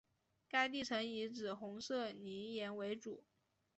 [0.49, 3.23] 该地层以紫红色泥岩为主。